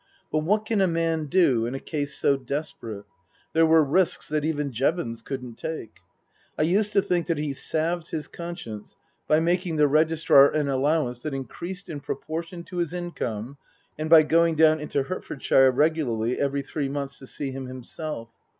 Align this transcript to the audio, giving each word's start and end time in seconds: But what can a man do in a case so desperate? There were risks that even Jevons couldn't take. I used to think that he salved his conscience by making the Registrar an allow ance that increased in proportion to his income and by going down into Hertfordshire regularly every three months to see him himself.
But 0.31 0.39
what 0.39 0.65
can 0.65 0.81
a 0.81 0.87
man 0.87 1.27
do 1.27 1.67
in 1.67 1.75
a 1.75 1.79
case 1.79 2.17
so 2.17 2.35
desperate? 2.35 3.05
There 3.53 3.67
were 3.67 3.83
risks 3.83 4.27
that 4.29 4.43
even 4.43 4.71
Jevons 4.71 5.21
couldn't 5.21 5.59
take. 5.59 5.99
I 6.57 6.63
used 6.63 6.91
to 6.93 7.03
think 7.03 7.27
that 7.27 7.37
he 7.37 7.53
salved 7.53 8.09
his 8.09 8.27
conscience 8.27 8.95
by 9.27 9.39
making 9.39 9.75
the 9.75 9.87
Registrar 9.87 10.49
an 10.53 10.69
allow 10.69 11.07
ance 11.07 11.21
that 11.21 11.35
increased 11.35 11.87
in 11.87 11.99
proportion 11.99 12.63
to 12.63 12.77
his 12.77 12.95
income 12.95 13.59
and 13.95 14.09
by 14.09 14.23
going 14.23 14.55
down 14.55 14.79
into 14.79 15.03
Hertfordshire 15.03 15.69
regularly 15.69 16.39
every 16.39 16.63
three 16.63 16.89
months 16.89 17.19
to 17.19 17.27
see 17.27 17.51
him 17.51 17.67
himself. 17.67 18.29